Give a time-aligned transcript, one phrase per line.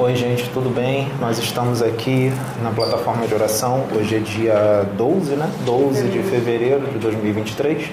[0.00, 1.10] Oi, gente, tudo bem?
[1.20, 3.84] Nós estamos aqui na plataforma de oração.
[3.92, 5.50] Hoje é dia 12, né?
[5.66, 7.90] 12 de fevereiro de 2023.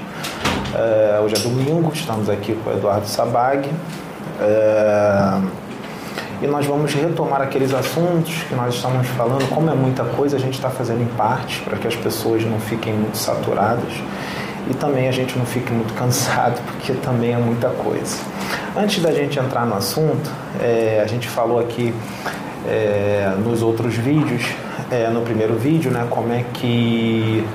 [0.76, 3.68] É, hoje é domingo, estamos aqui com o Eduardo Sabag.
[4.40, 5.42] É,
[6.44, 9.50] e nós vamos retomar aqueles assuntos que nós estamos falando.
[9.50, 12.60] Como é muita coisa, a gente está fazendo em parte para que as pessoas não
[12.60, 13.94] fiquem muito saturadas
[14.70, 18.18] e também a gente não fique muito cansado, porque também é muita coisa.
[18.76, 21.94] Antes da gente entrar no assunto, é, a gente falou aqui
[22.68, 24.44] é, nos outros vídeos,
[24.92, 27.46] é, no primeiro vídeo, né, como é que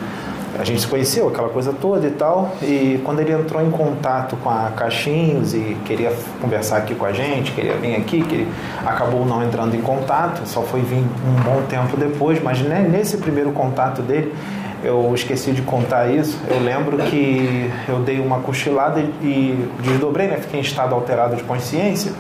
[0.59, 2.55] a gente se conheceu, aquela coisa toda e tal.
[2.61, 7.13] E quando ele entrou em contato com a Caixinhos e queria conversar aqui com a
[7.13, 8.49] gente, queria vir aqui, que ele
[8.85, 13.17] acabou não entrando em contato, só foi vir um bom tempo depois, mas né, nesse
[13.17, 14.35] primeiro contato dele,
[14.83, 16.39] eu esqueci de contar isso.
[16.49, 20.37] Eu lembro que eu dei uma cochilada e desdobrei, né?
[20.39, 22.13] Fiquei em estado alterado de consciência.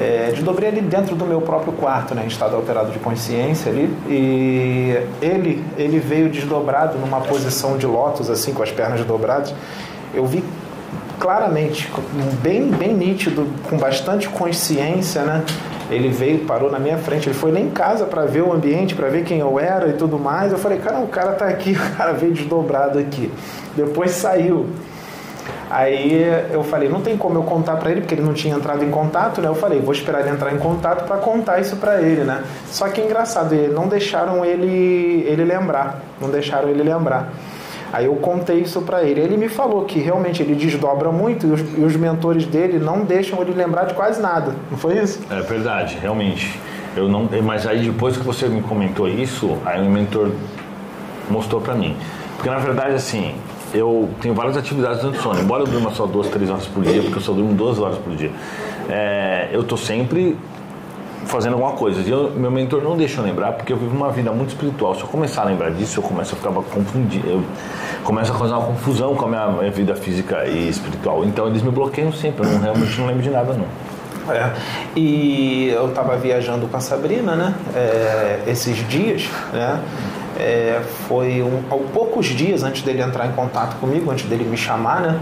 [0.00, 3.90] É, desdobrei ali dentro do meu próprio quarto, né, em estado alterado de consciência ali,
[4.06, 9.54] e ele, ele veio desdobrado numa posição de lótus, assim, com as pernas dobradas.
[10.12, 10.44] Eu vi
[11.18, 11.90] claramente,
[12.42, 15.42] bem, bem nítido, com bastante consciência, né?
[15.90, 18.94] Ele veio, parou na minha frente, ele foi nem em casa para ver o ambiente,
[18.94, 20.52] para ver quem eu era e tudo mais.
[20.52, 23.30] Eu falei, cara, o cara tá aqui, o cara veio desdobrado aqui.
[23.76, 24.66] Depois saiu.
[25.68, 28.84] Aí eu falei, não tem como eu contar para ele, porque ele não tinha entrado
[28.84, 29.48] em contato, né?
[29.48, 32.42] Eu falei, vou esperar ele entrar em contato para contar isso para ele, né?
[32.66, 37.32] Só que é engraçado, não deixaram ele, ele lembrar, não deixaram ele lembrar.
[37.92, 39.20] Aí eu contei isso para ele.
[39.20, 43.04] Ele me falou que realmente ele desdobra muito e os, e os, mentores dele não
[43.04, 44.54] deixam ele lembrar de quase nada.
[44.70, 45.20] Não foi isso?
[45.30, 46.58] É verdade, realmente.
[46.96, 50.30] Eu não, mas aí depois que você me comentou isso, aí o mentor
[51.30, 51.96] mostrou para mim.
[52.36, 53.34] Porque na verdade assim,
[53.74, 55.40] eu tenho várias atividades durante o sono.
[55.40, 57.98] Embora eu durma só duas, três horas por dia, porque eu só durmo duas horas
[57.98, 58.30] por dia,
[58.88, 60.36] é, eu tô sempre
[61.24, 62.00] fazendo alguma coisa.
[62.00, 64.94] E eu, meu mentor não deixa eu lembrar, porque eu vivo uma vida muito espiritual.
[64.94, 67.28] Se eu começar a lembrar disso, eu começo a ficar confundido.
[67.28, 67.44] Eu
[68.04, 71.24] começo a causar uma confusão com a minha, minha, vida física e espiritual.
[71.24, 72.46] Então eles me bloqueiam sempre.
[72.46, 73.66] Eu não, realmente não lembro de nada, não.
[74.32, 74.50] É,
[74.96, 77.54] e eu estava viajando com a Sabrina, né?
[77.74, 79.80] É, esses dias, né?
[80.38, 81.62] É, foi um,
[81.94, 85.20] poucos dias antes dele entrar em contato comigo, antes dele me chamar, né?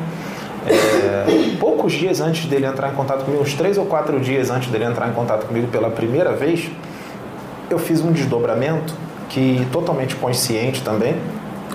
[0.66, 4.70] É, poucos dias antes dele entrar em contato comigo, uns três ou quatro dias antes
[4.70, 6.70] dele entrar em contato comigo pela primeira vez,
[7.70, 8.94] eu fiz um desdobramento
[9.28, 11.16] que totalmente consciente também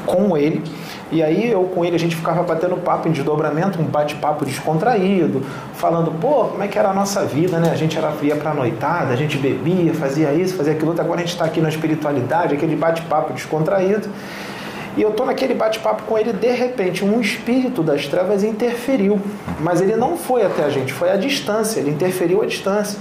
[0.05, 0.63] com ele.
[1.11, 5.41] E aí eu com ele a gente ficava batendo papo em desdobramento, um bate-papo descontraído,
[5.73, 7.72] falando, pô, como é que era a nossa vida, né?
[7.72, 11.19] A gente era, ia pra noitada, a gente bebia, fazia isso, fazia aquilo, agora a
[11.19, 14.07] gente está aqui na espiritualidade, aquele bate-papo descontraído.
[14.99, 19.17] E eu tô naquele bate-papo com ele, de repente, um espírito das trevas interferiu.
[19.61, 22.99] Mas ele não foi até a gente, foi à distância, ele interferiu à distância.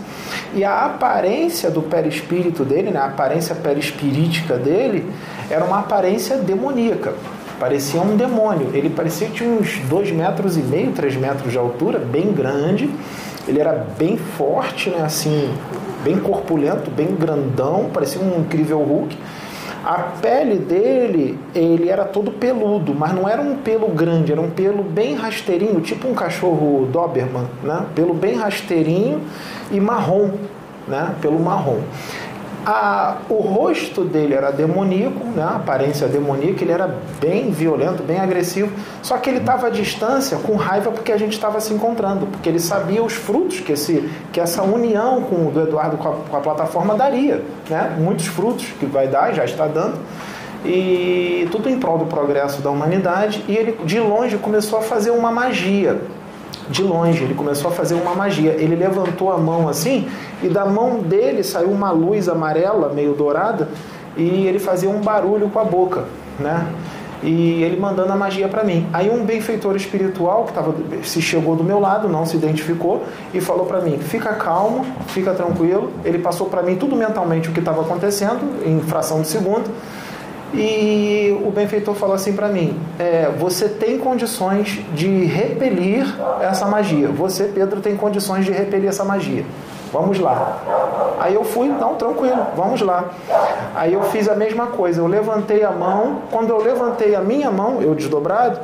[0.54, 5.10] E a aparência do perispírito dele, né, a aparência perispirítica dele,
[5.50, 7.14] era uma aparência demoníaca.
[7.59, 8.70] Parecia um demônio.
[8.75, 12.88] Ele parecia que tinha uns dois metros e meio, três metros de altura, bem grande.
[13.48, 15.53] Ele era bem forte, né, assim,
[16.04, 19.16] bem corpulento, bem grandão, parecia um incrível Hulk
[19.88, 24.50] a pele dele, ele era todo peludo, mas não era um pelo grande, era um
[24.50, 27.87] pelo bem rasteirinho, tipo um cachorro Doberman, né?
[27.94, 29.22] Pelo bem rasteirinho
[29.71, 30.32] e marrom,
[30.87, 31.15] né?
[31.22, 31.81] Pelo marrom.
[32.71, 35.43] A, o rosto dele era demoníaco, né?
[35.43, 38.71] a aparência demoníaca, ele era bem violento, bem agressivo,
[39.03, 42.47] só que ele estava à distância com raiva porque a gente estava se encontrando, porque
[42.47, 46.12] ele sabia os frutos que, esse, que essa união com o do Eduardo com a,
[46.12, 47.97] com a plataforma daria, né?
[47.99, 49.97] muitos frutos que vai dar, já está dando,
[50.62, 55.11] e tudo em prol do progresso da humanidade, e ele de longe começou a fazer
[55.11, 56.03] uma magia
[56.71, 58.53] de longe, ele começou a fazer uma magia.
[58.53, 60.09] Ele levantou a mão assim
[60.43, 63.69] e da mão dele saiu uma luz amarela, meio dourada,
[64.17, 66.05] e ele fazia um barulho com a boca,
[66.39, 66.67] né?
[67.23, 68.87] E ele mandando a magia para mim.
[68.93, 73.41] Aí um benfeitor espiritual que tava, se chegou do meu lado, não se identificou e
[73.41, 75.91] falou para mim: "Fica calmo, fica tranquilo".
[76.05, 79.69] Ele passou para mim tudo mentalmente o que estava acontecendo em fração de segundo
[80.54, 86.06] e o benfeitor falou assim para mim: é, você tem condições de repelir
[86.41, 87.09] essa magia.
[87.09, 89.45] Você, Pedro, tem condições de repelir essa magia.
[89.92, 91.16] Vamos lá.
[91.18, 93.06] Aí eu fui, não, tranquilo, vamos lá.
[93.74, 95.00] Aí eu fiz a mesma coisa.
[95.00, 96.22] Eu levantei a mão.
[96.30, 98.60] Quando eu levantei a minha mão, eu desdobrado,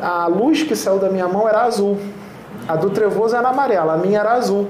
[0.00, 1.98] a luz que saiu da minha mão era azul.
[2.68, 4.68] A do trevoso era amarela, a minha era azul.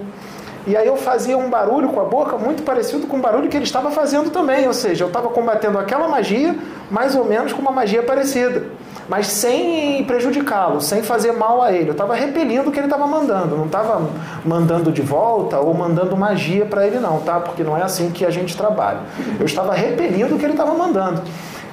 [0.66, 3.56] E aí eu fazia um barulho com a boca muito parecido com o barulho que
[3.56, 6.56] ele estava fazendo também, ou seja, eu estava combatendo aquela magia
[6.90, 8.64] mais ou menos com uma magia parecida.
[9.08, 11.88] mas sem prejudicá-lo, sem fazer mal a ele.
[11.88, 14.08] Eu estava repelindo o que ele estava mandando, não estava
[14.44, 17.40] mandando de volta ou mandando magia para ele, não, tá?
[17.40, 19.00] Porque não é assim que a gente trabalha.
[19.38, 21.22] Eu estava repelindo o que ele estava mandando.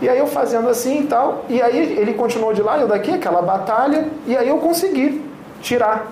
[0.01, 3.11] E aí eu fazendo assim e tal, e aí ele continuou de lá, eu daqui,
[3.11, 5.23] aquela batalha, e aí eu consegui
[5.61, 6.11] tirar.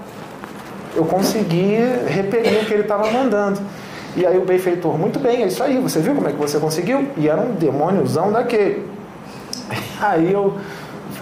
[1.00, 3.62] Eu consegui repelir o que ele estava mandando.
[4.18, 6.60] E aí o benfeitor, muito bem, é isso aí, você viu como é que você
[6.60, 7.08] conseguiu?
[7.16, 8.86] E era um demôniozão daquele.
[10.02, 10.58] Aí eu,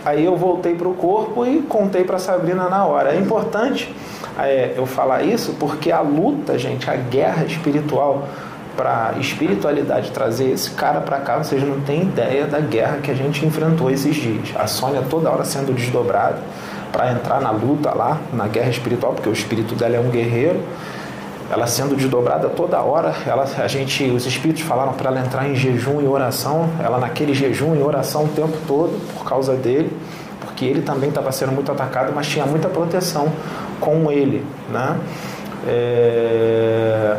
[0.04, 3.14] aí eu voltei para o corpo e contei para Sabrina na hora.
[3.14, 3.94] É importante
[4.40, 8.28] é, eu falar isso porque a luta, gente, a guerra espiritual
[8.76, 13.16] para espiritualidade trazer esse cara para cá, vocês não têm ideia da guerra que a
[13.16, 14.50] gente enfrentou esses dias.
[14.56, 16.38] A Sônia toda hora sendo desdobrada
[16.98, 20.60] para entrar na luta lá, na guerra espiritual, porque o espírito dela é um guerreiro
[21.50, 25.56] ela sendo desdobrada toda hora, ela, a gente, os espíritos falaram para ela entrar em
[25.56, 29.96] jejum e oração, ela naquele jejum e oração o tempo todo por causa dele,
[30.42, 33.32] porque ele também estava sendo muito atacado, mas tinha muita proteção
[33.80, 34.98] com ele, né?
[35.66, 37.18] É,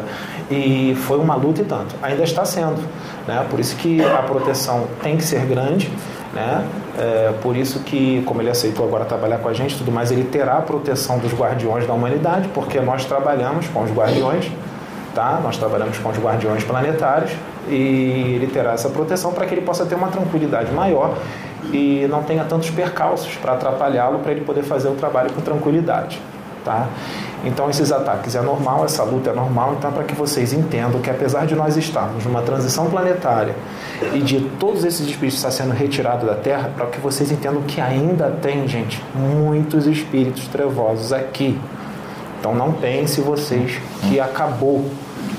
[0.50, 2.82] e foi uma luta e tanto, ainda está sendo,
[3.26, 3.46] né?
[3.48, 5.90] Por isso que a proteção tem que ser grande,
[6.32, 6.66] né?
[6.98, 10.24] É, por isso que, como ele aceitou agora trabalhar com a gente tudo mais, ele
[10.24, 14.50] terá a proteção dos guardiões da humanidade, porque nós trabalhamos com os guardiões,
[15.14, 15.40] tá?
[15.42, 17.32] Nós trabalhamos com os guardiões planetários
[17.68, 21.16] e ele terá essa proteção para que ele possa ter uma tranquilidade maior
[21.72, 26.20] e não tenha tantos percalços para atrapalhá-lo para ele poder fazer o trabalho com tranquilidade,
[26.68, 26.86] tá?
[27.44, 31.08] Então esses ataques é normal, essa luta é normal, então para que vocês entendam que
[31.08, 33.54] apesar de nós estarmos numa transição planetária
[34.12, 37.80] e de todos esses espíritos estar sendo retirados da Terra, para que vocês entendam que
[37.80, 41.58] ainda tem, gente, muitos espíritos trevosos aqui.
[42.38, 44.84] Então não pense vocês que acabou.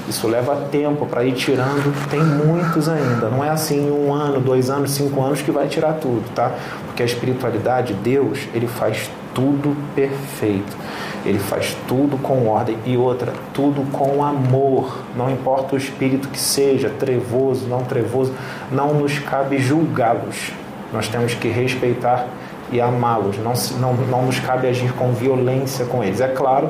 [0.07, 3.29] Isso leva tempo para ir tirando, tem muitos ainda.
[3.29, 6.51] Não é assim um ano, dois anos, cinco anos que vai tirar tudo, tá?
[6.87, 10.77] Porque a espiritualidade, Deus, ele faz tudo perfeito.
[11.25, 14.99] Ele faz tudo com ordem e outra, tudo com amor.
[15.15, 18.33] Não importa o espírito que seja, trevoso, não trevoso,
[18.71, 20.51] não nos cabe julgá-los.
[20.91, 22.27] Nós temos que respeitar
[22.71, 23.37] e amá-los.
[23.37, 26.19] Não, não, não nos cabe agir com violência com eles.
[26.19, 26.69] É claro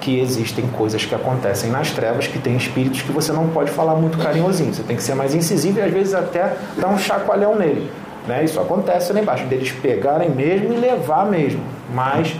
[0.00, 3.94] que existem coisas que acontecem nas trevas que tem espíritos que você não pode falar
[3.94, 4.72] muito carinhosinho.
[4.72, 7.90] Você tem que ser mais incisivo e às vezes até dar um chacoalhão nele.
[8.26, 8.44] Né?
[8.44, 11.62] Isso acontece lá embaixo, deles pegarem mesmo e levar mesmo.
[11.92, 12.36] Mas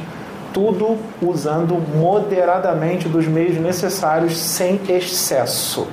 [0.53, 5.87] tudo usando moderadamente dos meios necessários, sem excesso.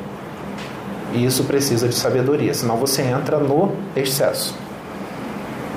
[1.13, 4.55] E isso precisa de sabedoria, senão você entra no excesso.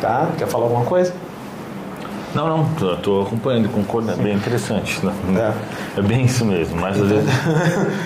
[0.01, 0.29] Tá?
[0.39, 1.13] Quer falar alguma coisa?
[2.35, 5.05] Não, não, estou acompanhando, concordo, é bem interessante.
[5.05, 5.13] Né?
[5.97, 5.99] É.
[5.99, 6.03] é.
[6.03, 7.29] bem isso mesmo, mas às vezes,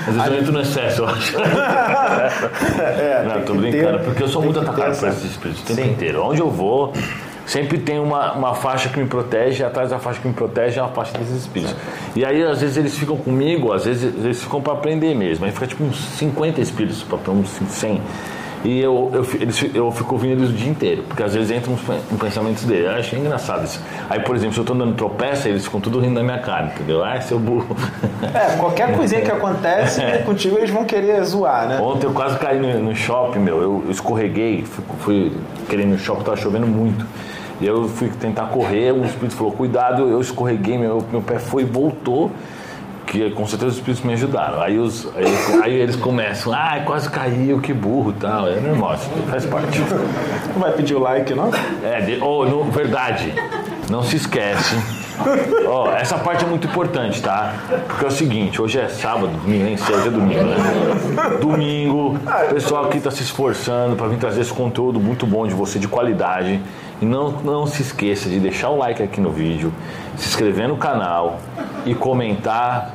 [0.09, 1.37] às vezes eu entro no excesso, eu acho.
[2.81, 5.83] é, não, estou brincando, ter, porque eu sou muito atacado por esses espíritos o tempo
[5.83, 5.91] Sim.
[5.91, 6.25] inteiro.
[6.25, 6.93] Onde eu vou,
[7.47, 10.81] sempre tem uma, uma faixa que me protege, e atrás da faixa que me protege
[10.81, 11.77] é a faixa desses espíritos.
[12.17, 15.45] E aí, às vezes, eles ficam comigo, às vezes, eles ficam para aprender mesmo.
[15.45, 18.01] Aí fica tipo uns 50 espíritos, para uns 100.
[18.65, 21.75] E eu, eu, eles, eu fico ouvindo eles o dia inteiro, porque às vezes entram
[21.75, 22.87] uns pensamentos dele.
[22.87, 23.79] Eu acho engraçado isso.
[24.09, 26.73] Aí, por exemplo, se eu tô dando tropeça, eles ficam tudo rindo da minha cara,
[26.75, 27.05] entendeu?
[27.05, 27.77] Ah, seu burro.
[28.23, 30.19] É, qualquer coisinha que acontece é.
[30.19, 31.79] contigo, eles vão querer zoar, né?
[31.79, 33.61] Ontem eu quase caí no, no shopping, meu.
[33.61, 35.33] Eu escorreguei, fui, fui
[35.69, 37.07] querendo no shopping, tava chovendo muito.
[37.61, 41.63] E eu fui tentar correr, o espírito falou, cuidado, eu escorreguei, meu, meu pé foi
[41.63, 42.31] e voltou
[43.07, 44.61] que com certeza os espíritos me ajudaram.
[44.61, 48.49] Aí, os, aí, aí eles começam, ah, quase caiu, que burro e tal.
[48.49, 48.97] É normal,
[49.31, 49.81] faz parte.
[50.53, 51.51] Não vai pedir o like, não?
[51.83, 53.35] É, de, oh, no, verdade,
[53.91, 54.77] não se esquece.
[55.69, 57.55] Oh, essa parte é muito importante, tá?
[57.87, 60.57] Porque é o seguinte, hoje é sábado, domingo, nem sei, hoje é domingo, né?
[61.41, 65.55] Domingo, o pessoal aqui tá se esforçando para vir trazer esse conteúdo muito bom de
[65.55, 66.61] você, de qualidade.
[67.05, 69.71] E não, não se esqueça de deixar o like aqui no vídeo,
[70.17, 71.39] se inscrever no canal
[71.85, 72.95] e comentar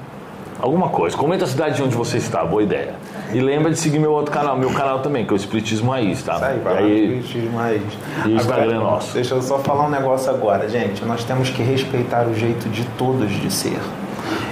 [0.60, 1.16] alguma coisa.
[1.16, 2.96] Comenta a cidade de onde você está, boa ideia.
[3.32, 6.24] E lembra de seguir meu outro canal, meu canal também, que é o Espiritismo Raiz,
[6.24, 6.38] tá?
[6.38, 7.84] Isso aí, vai aí, Espiritismo Raiz.
[8.26, 9.14] E o Instagram é nosso.
[9.14, 11.06] Deixa eu só falar um negócio agora, gente.
[11.06, 13.80] Nós temos que respeitar o jeito de todos de ser.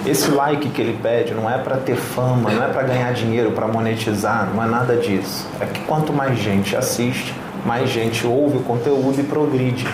[0.05, 3.53] Esse like que ele pede não é para ter fama, não é para ganhar dinheiro,
[3.53, 5.47] para monetizar, não é nada disso.
[5.59, 7.33] É que quanto mais gente assiste,
[7.65, 9.87] mais gente ouve o conteúdo e progride.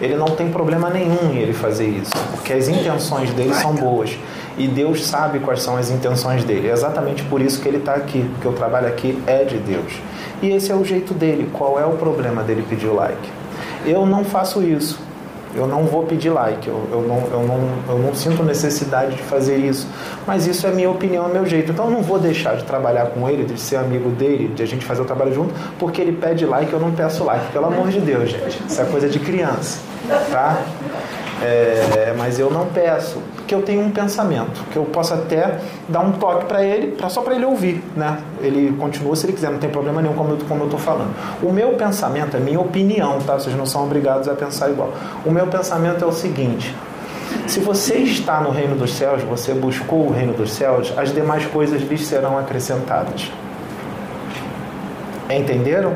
[0.00, 4.18] Ele não tem problema nenhum em ele fazer isso, porque as intenções dele são boas
[4.56, 6.68] e Deus sabe quais são as intenções dele.
[6.68, 9.92] É exatamente por isso que ele está aqui, porque o trabalho aqui é de Deus.
[10.42, 11.50] E esse é o jeito dele.
[11.52, 13.30] Qual é o problema dele pedir o like?
[13.84, 14.98] Eu não faço isso.
[15.54, 19.22] Eu não vou pedir like, eu, eu, não, eu, não, eu não sinto necessidade de
[19.22, 19.86] fazer isso.
[20.26, 21.72] Mas isso é minha opinião, é meu jeito.
[21.72, 24.66] Então eu não vou deixar de trabalhar com ele, de ser amigo dele, de a
[24.66, 27.50] gente fazer o trabalho junto, porque ele pede like, eu não peço like.
[27.52, 28.62] Pelo amor de Deus, gente.
[28.68, 29.80] Isso é coisa de criança.
[30.30, 30.62] tá?
[31.42, 36.00] É, mas eu não peço, porque eu tenho um pensamento, que eu posso até dar
[36.00, 38.18] um toque para ele, pra, só para ele ouvir, né?
[38.42, 41.14] Ele continua se ele quiser, não tem problema nenhum como eu, como tô falando.
[41.42, 43.34] O meu pensamento é minha opinião, tá?
[43.34, 44.92] Vocês não são obrigados a pensar igual.
[45.24, 46.74] O meu pensamento é o seguinte,
[47.46, 51.46] se você está no reino dos céus, você buscou o reino dos céus, as demais
[51.46, 53.32] coisas lhes serão acrescentadas.
[55.30, 55.94] Entenderam?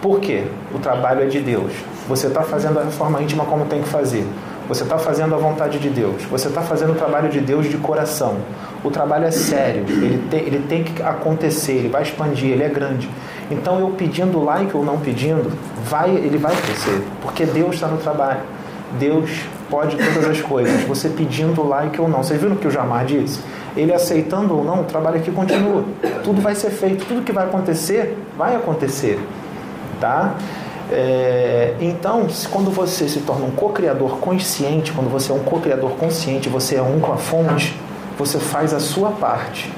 [0.00, 0.44] Por quê?
[0.74, 1.72] O trabalho é de Deus.
[2.08, 4.26] Você está fazendo a reforma íntima como tem que fazer.
[4.68, 6.22] Você está fazendo a vontade de Deus.
[6.24, 8.36] Você está fazendo o trabalho de Deus de coração.
[8.84, 9.84] O trabalho é sério.
[9.88, 11.72] Ele tem, ele tem que acontecer.
[11.72, 12.50] Ele vai expandir.
[12.50, 13.08] Ele é grande.
[13.50, 15.52] Então eu pedindo like ou não pedindo,
[15.84, 17.02] vai, ele vai crescer.
[17.20, 18.40] Porque Deus está no trabalho.
[18.98, 19.30] Deus
[19.70, 20.82] pode todas as coisas.
[20.84, 22.22] Você pedindo like ou não.
[22.22, 23.40] Vocês viram o que o Jamar disse?
[23.76, 25.84] Ele aceitando ou não, o trabalho aqui continua.
[26.22, 27.06] Tudo vai ser feito.
[27.06, 29.18] Tudo que vai acontecer, vai acontecer.
[30.00, 30.34] Tá?
[30.90, 36.48] É, então, quando você se torna um co-criador consciente, quando você é um co-criador consciente,
[36.48, 37.78] você é um com a fonte,
[38.18, 39.72] você faz a sua parte.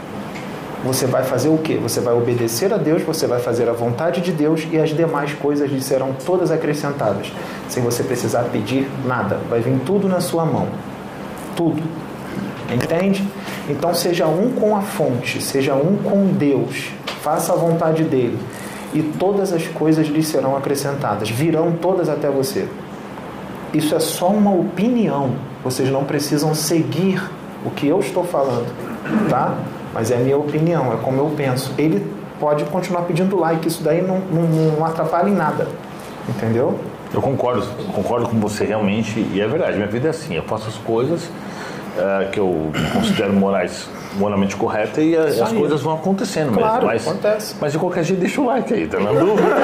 [0.84, 1.76] Você vai fazer o que?
[1.76, 5.32] Você vai obedecer a Deus, você vai fazer a vontade de Deus e as demais
[5.32, 7.32] coisas lhe serão todas acrescentadas,
[7.68, 9.38] sem você precisar pedir nada.
[9.48, 10.68] Vai vir tudo na sua mão.
[11.56, 11.82] Tudo.
[12.70, 13.26] Entende?
[13.68, 16.90] Então seja um com a fonte, seja um com Deus.
[17.22, 18.38] Faça a vontade dele
[18.94, 22.68] e todas as coisas lhe serão acrescentadas, virão todas até você.
[23.72, 25.32] Isso é só uma opinião,
[25.64, 27.20] vocês não precisam seguir
[27.66, 28.72] o que eu estou falando,
[29.28, 29.58] tá?
[29.92, 31.72] Mas é a minha opinião, é como eu penso.
[31.76, 32.06] Ele
[32.38, 35.66] pode continuar pedindo like, isso daí não, não, não atrapalha em nada,
[36.28, 36.78] entendeu?
[37.12, 40.68] Eu concordo, concordo com você realmente, e é verdade, minha vida é assim, eu faço
[40.68, 41.28] as coisas
[41.96, 46.86] é, que eu considero morais moralmente correta e a, as coisas vão acontecendo claro, mesmo.
[46.86, 47.56] Mas, acontece.
[47.60, 49.48] mas de qualquer jeito, deixa o like aí, tá na dúvida?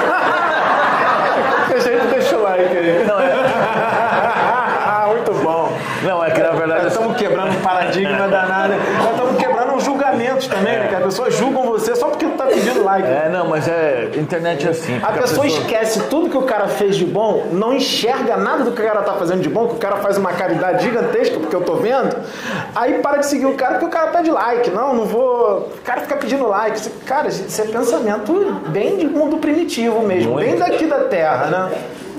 [1.37, 3.05] de qualquer jeito, deixa o like aí.
[3.07, 3.31] Não, é...
[5.11, 5.73] Muito bom.
[6.03, 6.85] Não, é que na verdade.
[6.85, 8.75] Nós estamos quebrando um paradigma danado.
[10.49, 10.89] Também, né?
[10.89, 13.07] Que as pessoas julgam você só porque tu tá pedindo like.
[13.07, 14.11] É, não, mas é.
[14.17, 14.97] Internet é assim.
[14.97, 18.65] A pessoa, a pessoa, esquece tudo que o cara fez de bom, não enxerga nada
[18.65, 21.39] do que o cara tá fazendo de bom, que o cara faz uma caridade gigantesca,
[21.39, 22.17] porque eu tô vendo.
[22.75, 24.71] Aí para de seguir o cara porque o cara pede like.
[24.71, 25.71] Não, não vou.
[25.77, 26.89] O cara fica pedindo like.
[27.05, 30.47] Cara, isso é pensamento bem de mundo primitivo mesmo, Muito.
[30.47, 31.71] bem daqui da terra, né?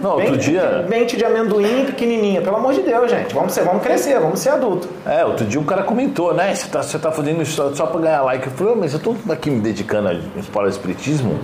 [0.02, 0.86] Não, outro dia.
[0.90, 3.34] Mente de amendoim pequenininha, pelo amor de Deus, gente.
[3.34, 4.88] Vamos, ser, vamos crescer, vamos ser adulto.
[5.06, 6.54] É, outro dia um cara comentou, né?
[6.54, 8.48] Você tá, você tá fazendo isso só pra ganhar like.
[8.48, 11.40] Eu falei, mas eu tô aqui me dedicando a espalhar o espiritismo.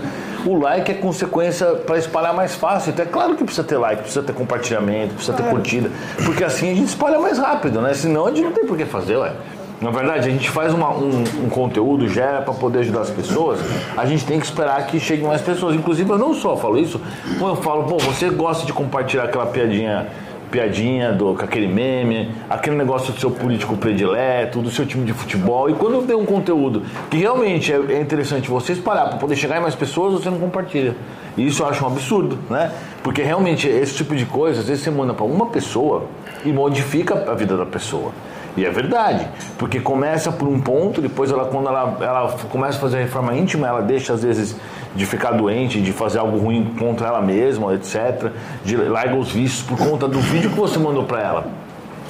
[0.45, 2.91] O like é consequência para espalhar mais fácil.
[2.91, 5.49] Então é claro que precisa ter like, precisa ter compartilhamento, precisa ter é.
[5.49, 5.91] curtida.
[6.25, 7.93] Porque assim a gente espalha mais rápido, né?
[7.93, 9.33] Senão a gente não tem por que fazer, ué.
[9.79, 13.59] Na verdade, a gente faz uma, um, um, conteúdo, gera para poder ajudar as pessoas,
[13.95, 15.75] a gente tem que esperar que cheguem mais pessoas.
[15.75, 16.99] Inclusive, eu não só falo isso,
[17.37, 20.07] quando eu falo, pô, você gosta de compartilhar aquela piadinha
[20.49, 25.13] piadinha do, com aquele meme, aquele negócio do seu político predileto, do seu time de
[25.13, 25.69] futebol.
[25.69, 29.57] E quando tem um conteúdo que realmente é, é interessante você espalhar para poder chegar
[29.57, 30.95] em mais pessoas, você não compartilha.
[31.37, 32.71] E isso eu acho um absurdo, né?
[33.03, 36.05] Porque realmente esse tipo de coisa, às vezes você manda para uma pessoa
[36.45, 38.11] e modifica a vida da pessoa.
[38.57, 42.81] E é verdade, porque começa por um ponto, depois ela quando ela, ela começa a
[42.81, 44.55] fazer a reforma íntima, ela deixa às vezes
[44.95, 48.31] de ficar doente, de fazer algo ruim contra ela mesma, etc.
[48.65, 51.45] De larga os vícios por conta do vídeo que você mandou para ela.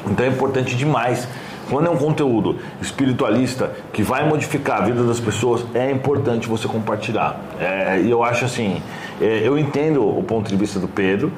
[0.09, 1.27] Então é importante demais.
[1.69, 6.65] Quando é um conteúdo espiritualista que vai modificar a vida das pessoas, é importante você
[6.65, 7.41] compartilhar.
[7.59, 8.81] É, e eu acho assim,
[9.19, 11.29] é, eu entendo o ponto de vista do Pedro,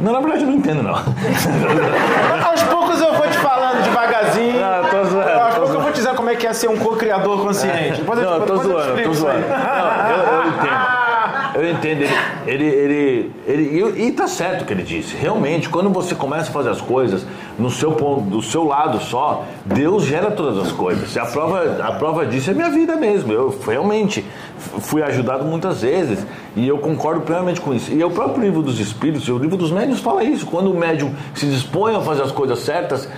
[0.00, 0.94] não, na verdade eu não entendo, não.
[2.50, 4.60] Aos poucos eu vou te falando devagarzinho.
[4.60, 5.30] Não, tô zoando.
[5.30, 8.00] Aos poucos eu vou te dizer como é ser um co-criador consciente.
[8.00, 9.48] Depois não, eu, tô zoando, tô zoando.
[9.48, 11.04] Não, eu, eu entendo.
[11.54, 12.02] Eu entendo,
[12.46, 15.16] ele, ele, ele, ele, e, e tá certo o que ele disse.
[15.16, 17.24] Realmente, quando você começa a fazer as coisas
[17.56, 21.14] no seu ponto, do seu lado só, Deus gera todas as coisas.
[21.14, 23.32] E a prova, a prova disso é minha vida mesmo.
[23.32, 24.24] Eu realmente
[24.80, 26.24] fui ajudado muitas vezes
[26.56, 27.92] e eu concordo plenamente com isso.
[27.92, 30.46] E o próprio livro dos Espíritos, o livro dos médios fala isso.
[30.46, 33.08] Quando o médium se dispõe a fazer as coisas certas,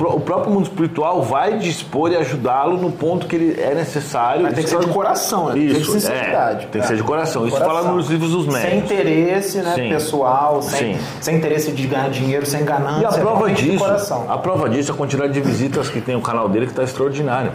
[0.00, 4.42] o próprio mundo espiritual vai dispor e ajudá-lo no ponto que ele é necessário.
[4.42, 5.58] Mas tem que ser de coração, né?
[5.58, 6.64] Isso, tem que ser sinceridade.
[6.64, 7.46] É, tem que ser de coração.
[7.46, 7.82] Isso coração.
[7.82, 8.70] fala nos livros dos médios.
[8.70, 9.88] Sem interesse né, Sim.
[9.88, 13.02] pessoal, sem, sem interesse de ganhar dinheiro, sem ganância.
[13.02, 13.84] E a prova disso,
[14.28, 16.82] a prova disso é a quantidade de visitas que tem o canal dele que está
[16.82, 17.52] extraordinário.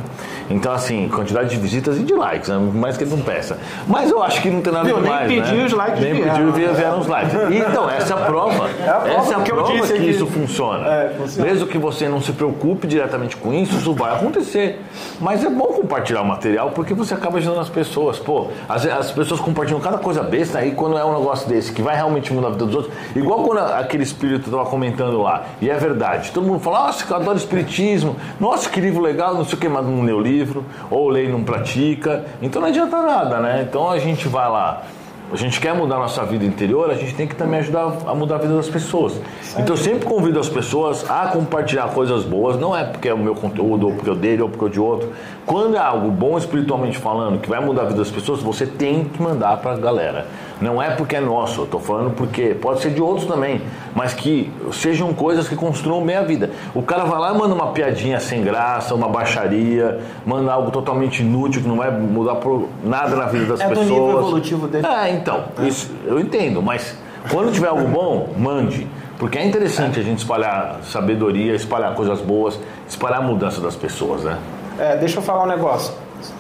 [0.50, 2.58] Então, assim, quantidade de visitas e de likes, né?
[2.74, 3.58] mais que ele não peça.
[3.88, 5.46] Mas eu acho que não tem nada Viu, demais, nem né?
[5.48, 6.32] pediu os likes Nem vieram.
[6.34, 7.34] pediu e vieram os likes.
[7.34, 8.66] Então, essa é a prova.
[8.66, 10.10] a prova essa é a que prova que aqui.
[10.10, 10.88] isso funciona.
[10.88, 11.50] É, funciona.
[11.50, 14.82] Mesmo que você não se preocupe diretamente com isso, isso vai acontecer.
[15.20, 18.18] Mas é bom compartilhar o material porque você acaba ajudando as pessoas.
[18.18, 21.82] Pô, as, as pessoas compartilham cada coisa besta aí quando é um negócio desse que
[21.82, 22.94] vai realmente mudar a vida dos outros.
[23.16, 26.32] Igual quando aquele espírito estava comentando lá, e é verdade.
[26.32, 29.58] Todo mundo fala, nossa, que eu adoro espiritismo, nossa, que livro legal, não sei o
[29.58, 32.26] que, mas não lê o livro, ou e não pratica.
[32.42, 33.66] Então não adianta nada, né?
[33.68, 34.84] Então a gente vai lá.
[35.32, 38.16] A gente quer mudar a nossa vida interior, a gente tem que também ajudar a
[38.16, 39.14] mudar a vida das pessoas.
[39.52, 43.18] Então eu sempre convido as pessoas a compartilhar coisas boas, não é porque é o
[43.18, 45.12] meu conteúdo, ou porque é o dele, ou porque é o de outro.
[45.46, 49.04] Quando é algo bom espiritualmente falando, que vai mudar a vida das pessoas, você tem
[49.04, 50.26] que mandar pra galera.
[50.62, 53.62] Não é porque é nosso, eu tô falando porque pode ser de outros também,
[53.96, 56.50] mas que sejam coisas que construam bem a vida.
[56.76, 61.22] O cara vai lá e manda uma piadinha sem graça, uma baixaria, manda algo totalmente
[61.22, 62.38] inútil que não vai mudar
[62.84, 63.90] nada na vida das É do pessoas.
[63.90, 64.86] nível evolutivo dele.
[64.86, 66.98] É, então, isso eu entendo, mas
[67.32, 68.86] quando tiver algo bom, mande.
[69.18, 74.24] Porque é interessante a gente espalhar sabedoria, espalhar coisas boas, espalhar a mudança das pessoas,
[74.24, 74.38] né?
[74.78, 75.94] É, deixa eu falar um negócio.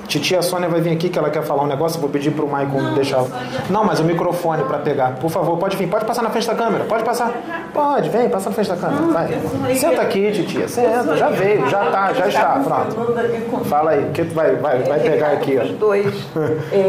[0.07, 2.93] Titia Sônia vai vir aqui que ela quer falar um negócio, vou pedir pro Maicon
[2.95, 3.23] deixar.
[3.69, 5.15] Não, mas o microfone para pegar.
[5.15, 7.31] Por favor, pode vir, pode passar na frente da câmera, pode passar.
[7.73, 9.05] Pode, vem, passa na frente da câmera.
[9.07, 9.75] Vai.
[9.75, 10.67] Senta aqui, titia.
[10.67, 13.65] Senta, já veio, já tá, já está, pronto.
[13.65, 16.13] Fala aí, o que tu vai, vai, vai pegar aqui, Os dois.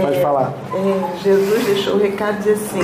[0.02, 0.52] Pode falar.
[0.74, 2.80] é, Jesus deixou o recado dizer assim,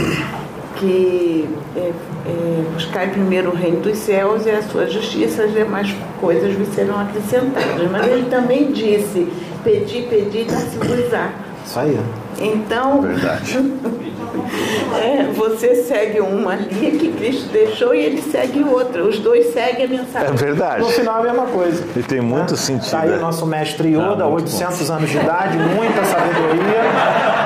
[0.77, 5.95] que é, é, buscar primeiro o reino dos céus e a sua justiça, as demais
[6.21, 7.91] coisas vos serão acrescentadas.
[7.91, 9.29] Mas ele também disse,
[9.67, 11.31] pedi, pedi, dá-se-vos-á.
[11.67, 11.99] Isso aí.
[12.39, 13.59] Então, Verdade.
[15.03, 19.03] é, você segue uma linha que Cristo deixou e ele segue outra.
[19.03, 20.29] Os dois seguem a mensagem.
[20.29, 20.81] É verdade.
[20.83, 21.83] No final é a mesma coisa.
[21.97, 22.57] E tem muito Né?
[22.57, 22.91] sentido.
[22.93, 23.17] Tá aí né?
[23.17, 26.83] o nosso mestre Yoda, Ah, muito 800 anos de idade, muita sabedoria,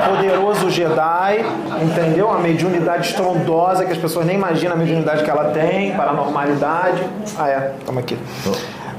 [0.07, 1.45] poderoso Jedi,
[1.83, 2.27] entendeu?
[2.27, 7.03] Uma mediunidade estrondosa que as pessoas nem imaginam a mediunidade que ela tem, paranormalidade.
[7.39, 8.19] Ah, é, toma aqui.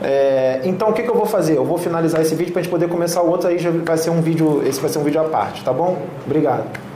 [0.02, 1.58] É, então o que, que eu vou fazer?
[1.58, 3.98] Eu vou finalizar esse vídeo para a gente poder começar o outro, aí já vai
[3.98, 6.02] ser um vídeo, esse vai ser um vídeo à parte, tá bom?
[6.26, 6.91] Obrigado.